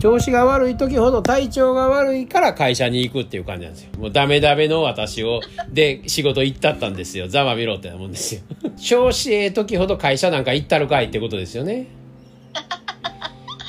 [0.00, 3.90] 調子が悪い時ほど体調が悪いから会社に行くっていう感じなんですよ。
[3.98, 7.28] もうダメダメの私を、で仕事行ったったんですよ。
[7.28, 8.40] ざまみろってなもんですよ。
[8.80, 11.86] 調子ええ時ほど会社なんか行ったるかいってことですよね。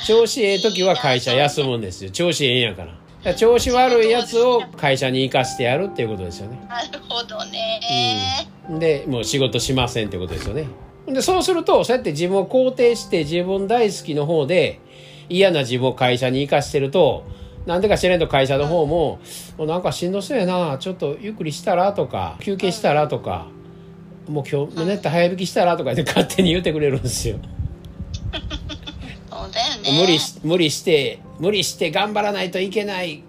[0.08, 2.12] 調子ええ時は会社休むんですよ。
[2.12, 2.88] 調子ええんやから。
[2.88, 6.60] だから調子悪いやつを会社に行かしてやるっていうことですよね。
[6.70, 8.48] なるほどね。
[8.80, 10.68] で、もう仕事しませんってことですよね。
[11.08, 14.80] で、そうすると、そうやって自分を肯定して自分大好きの方で
[15.32, 17.24] 嫌な自分を会社に行かしてると、
[17.66, 19.20] なんでか知らんと会社の方も、
[19.58, 23.48] もうなんかしんどそうやな、ちょっとゆっくりしたらとか、休憩したらとか、
[24.28, 27.38] もう今日、寝て早引きしたらとかって勝手に言ってくれるんですよ。
[29.30, 30.00] そうだよね。
[30.00, 33.24] 無理し、無理して、無理して頑張らないといけない。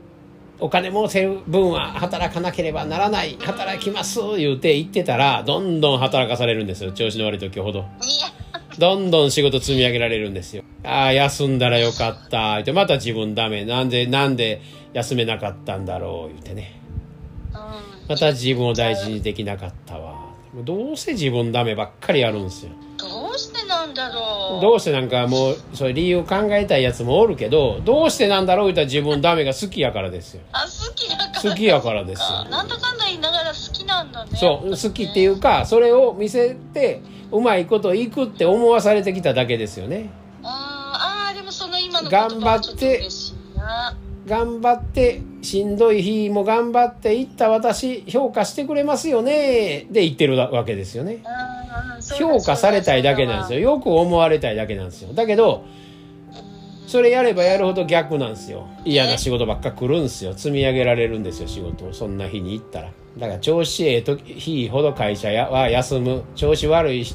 [0.61, 3.37] お金儲ける分は働かなければならない。
[3.41, 6.92] 働きます言うて言ってたら、どんどん働かされるんですよ。
[6.92, 7.80] 調子の悪い時ほど。
[7.80, 7.87] いや、
[8.79, 10.65] どんどん仕事積み上げられるんですよ。
[10.84, 12.59] ああ、休んだらよかった。
[12.59, 13.65] ってまた自分ダメ。
[13.65, 16.33] なんで、なんで休めなかったんだろう。
[16.33, 16.81] 言ってね。
[17.53, 17.59] うん。
[18.09, 20.33] また自分を大事にできなかったわ。
[20.55, 22.73] どうせ自分ダメばっかりやるんですよ。
[22.98, 24.61] どうしてなんだろう。
[24.61, 30.43] どうしてなんかもう、そういう理由考えたいやつもおるけど、どうしてなんだろう言ったら自分ダメが好きやからですよ。
[30.53, 31.50] あ、好きだから。
[31.50, 32.45] 好きやからですよ。
[32.50, 34.31] なんだかんだ言いながら好きなんだね。
[34.34, 40.11] そう、好きっていうか、それを見せて、うまいこといくって思わされてきただけですよね。
[40.42, 43.08] あーあー、でもその今の頑張って。
[44.27, 49.86] 頑張って、しんどい日も頑張っていった私、評価してくれますよね。
[49.91, 51.25] で言ってるわけですよね。
[52.19, 53.58] 評価されたいだけなんですよ。
[53.58, 55.12] よく思われたいだけなんですよ。
[55.12, 55.64] だけど、
[56.86, 58.69] それやればやるほど逆なんですよ。
[58.84, 60.34] 嫌な仕事ばっか来るんですよ。
[60.34, 61.92] 積み上げられるんですよ、仕事を。
[61.92, 62.91] そんな日に行ったら。
[63.19, 66.25] だから調子ええ時日ほど会社やは休む。
[66.34, 67.06] 調子悪い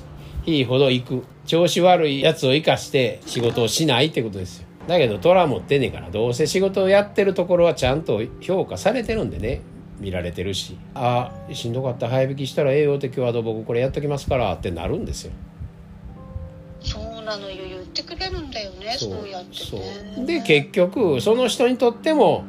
[0.45, 1.23] 日ほど行く。
[1.45, 4.67] 調子悪いやつを生かして仕事をしないってことですよ。
[4.87, 9.61] だけど虎持ってんねんから、どうせ仕事をやってるところはちゃんと評価されてるんでね。
[9.99, 10.77] 見られてるし。
[10.93, 12.07] ああ、しんどかった。
[12.07, 15.33] 早引きしたらええよって今日はどう僕これやっときますからってなるんですよ。
[17.27, 19.27] なのよ言ってくれるんだよねそう。
[19.27, 20.25] やってそねう。
[20.25, 22.45] で結局その人にとっても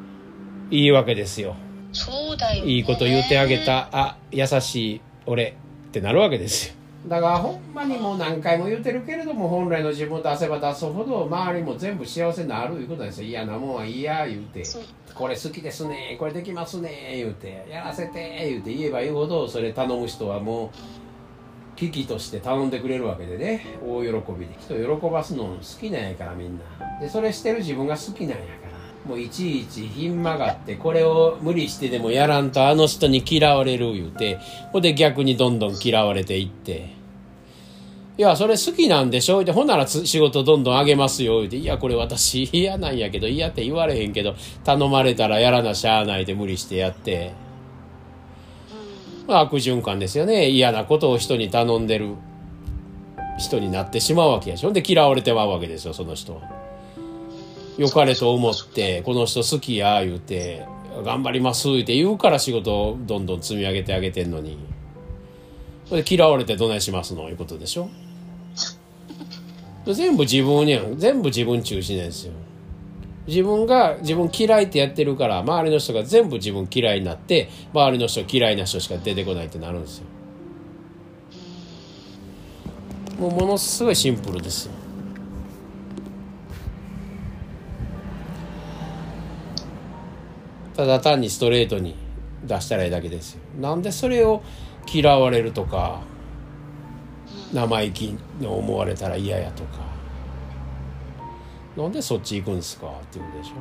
[0.70, 1.56] いいわけですよ。
[1.92, 2.70] そうだよね。
[2.70, 3.88] いいこと言うてあげた。
[3.92, 5.56] あ優しい俺
[5.88, 6.74] ってなるわけですよ。
[7.08, 13.28] だからほんまにもう何回も言うてるけれども本来の自分を出せば出すほど周りも全部幸せになるいうことですよ。
[13.28, 14.62] 嫌なもんはいいや言うて
[15.14, 20.70] これ好きですねこれできますね言うてやらせて言うて言えば言うほどそれ頼む人はもう
[21.78, 23.78] 危機として頼んでくれるわけでね。
[23.86, 27.00] 大喜びで人を喜ばすの好きなんやからみんな。
[27.00, 28.78] でそれしてる自分が好きなんやから。
[29.08, 34.38] もういちいちひん曲がってこれを無理してでもやらんとあの人に嫌われる言うて。
[34.72, 36.98] ほんで逆にどんどん嫌われていって。
[38.18, 39.42] いや、それ好きなんでしょ？
[39.42, 41.44] って、ほんなら仕事どんどん上げますよ。
[41.44, 44.34] って、いや、これ私嫌なんやけど、嫌って言われへんけど、
[44.64, 47.32] 頼まれたらやらなしゃあないで無理してやって。
[49.26, 50.48] まあ悪循環ですよね。
[50.48, 52.14] 嫌なことを人に頼んでる
[53.38, 54.62] 人になってしまうわけやし。
[54.64, 56.42] ほんで嫌われてまうわけですよ、その人は。
[57.76, 60.66] 良かれと思って、この人好きや、言うて、
[61.04, 64.58] 頑張ります、って言うから仕事をどんどん積み上げてあげてんのに。
[65.90, 67.28] で嫌われてどないしますの？
[67.28, 67.88] いうことでしょ
[69.90, 72.32] 全部自分にやん全部自分中心なんですよ
[73.28, 80.04] 自分が自分嫌いってやってるから周りの人が全部自分嫌いになって周りの人嫌いな人しか出てこないってなるんですよ。
[83.20, 84.72] もうものすごいシンプルですよ。
[90.74, 91.96] ただ単にストレートに
[92.44, 93.40] 出したらいいだけですよ。
[93.60, 94.42] なんでそれを
[94.90, 96.00] 嫌われるとか
[97.52, 99.97] 生意気の思われたら嫌やとか。
[101.82, 103.54] なんでそっち行くんですかっていうことでしょ？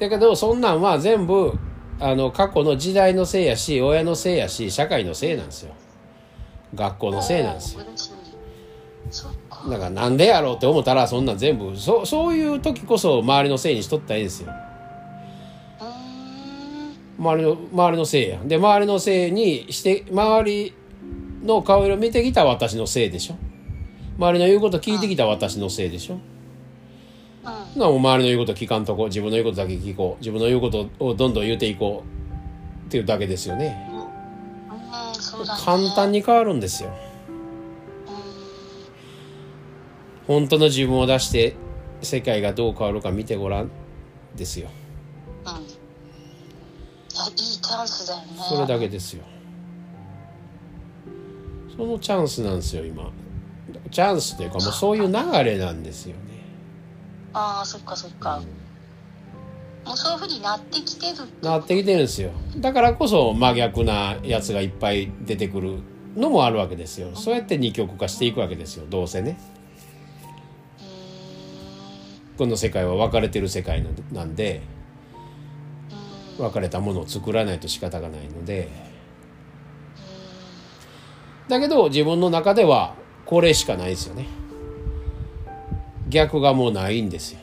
[0.00, 1.52] だけどそんなんは全部
[2.00, 5.72] あの過去の時代のせいやし親のせいやし社会のせいなんですよ。
[6.74, 7.84] 学校のせいなんですよ。
[9.70, 14.52] だからなんでやろうって思ったらそんなん全部そそういう時こそ周りのせいにしとったらいいですよ。
[17.16, 18.40] 周りの周りのせいや。
[18.44, 20.74] で周りのせいにして周り
[21.44, 23.36] の顔色見てきた私のせいでしょ？
[24.18, 26.18] 周りの言うこと聞いてきた私のせいでしょ？
[27.44, 27.80] うん。
[27.80, 30.20] なもう周りの言うこと聞かんとこ自分の言うことだけ聞こう。
[30.20, 32.86] 自分の言うことをどんどん言うていこう。
[32.86, 33.90] っていうだけですよね。
[33.90, 35.14] うん。
[35.14, 35.62] そうだね。
[35.64, 36.90] 簡単に変わるんですよ。
[40.26, 41.54] 本当の自分を出して
[42.02, 43.70] 世界がどう変わるか見てごらん
[44.34, 44.68] ですよ。
[45.44, 45.52] うん。
[45.52, 48.26] いやいいチャンスだよね。
[48.48, 49.24] それだけですよ。
[51.76, 53.10] そのチャンスなんですよ今。
[53.90, 56.14] チャンスというかもうそういう流れなんですよ。
[56.14, 56.23] ね
[57.34, 58.40] ああそっかそっか、
[59.84, 62.30] もうそういうふうになってきてるなってきてるんですよ。
[62.56, 65.80] だからこそ真逆なやつがいっぱい出てくる
[66.16, 67.14] のもあるわけですよ。
[67.14, 68.86] そうやって二極化していくわけですよ。
[68.88, 69.38] どうせね。
[72.38, 74.62] この世界は分かれてる世界なんで。
[76.36, 78.68] 分かれたものを作らないと仕方がないので。
[81.48, 82.94] だけど自分の中では
[83.26, 84.26] これしかないですよね
[86.08, 87.40] 逆がもうないんですよ。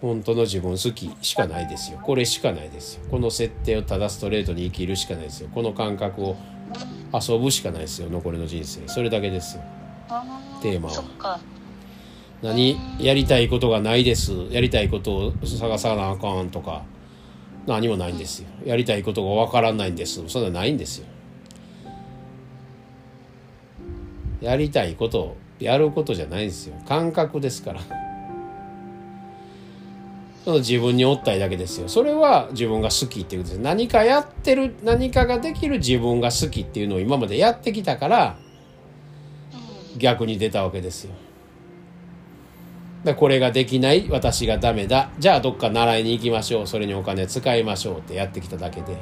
[0.00, 1.98] 本当の自分好きしかないですよ。
[2.02, 3.02] これしかないですよ。
[3.10, 5.50] この設定をただストレートに生きるしかないですよ。
[5.54, 6.36] この感覚を
[7.12, 8.08] 遊ぶしかないですよ。
[8.08, 8.88] 残りの人生。
[8.88, 9.62] それだけですよ。
[10.62, 11.40] テーマは。
[12.42, 12.76] 何？
[12.98, 14.32] やりたいことがないです。
[14.50, 16.82] やりたいことを探さなあかんとか。
[17.66, 18.48] 何もないんですよ。
[18.64, 20.26] やりたいことがわからないんです。
[20.28, 21.06] そんなないんですよ
[24.40, 26.74] やりたいことをやることじゃないんですよ。
[26.88, 27.80] 感覚ですから。
[30.44, 31.88] その自分におったいだけですよ。
[31.88, 33.62] それは自分が好きっていうことです。
[33.62, 38.38] 何かやってる何かができる自分が好きっていうのを今までやってきたから
[39.98, 41.12] 逆に出たわけですよ。
[43.04, 45.10] だこれができない私がダメだ。
[45.18, 46.66] じゃあどっか習いに行きましょう。
[46.66, 48.96] それにお金使いましょうってやってきただけで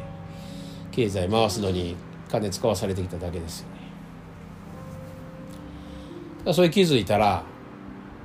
[0.90, 1.96] 経済回すのに
[2.28, 3.77] 金使わされてきただけですよ。
[6.52, 7.42] それ気づいたら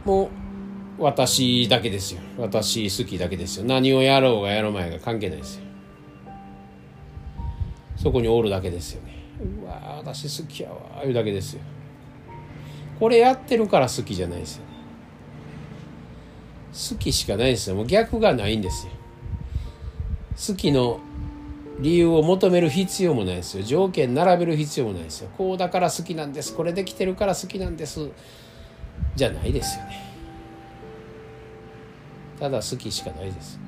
[0.05, 2.21] もう私だけですよ。
[2.37, 3.65] 私好きだけですよ。
[3.65, 5.63] 何をやろうがやろうまいが関係ないですよ。
[7.97, 9.13] そこにおるだけですよね。
[9.63, 11.61] うわ私好きやわいうだけですよ。
[12.99, 14.73] これやってるから好きじゃないですよね。
[16.73, 17.75] 好きしかないですよ。
[17.75, 18.91] もう逆がないんですよ。
[20.35, 20.99] 好きの
[21.79, 23.63] 理由を求める必要もないですよ。
[23.63, 25.29] 条件並べる必要もないですよ。
[25.37, 26.55] こうだから好きなんです。
[26.55, 28.09] これできてるから好きなんです。
[29.15, 30.13] じゃないですよね。
[32.39, 33.59] ただ好きしかないです。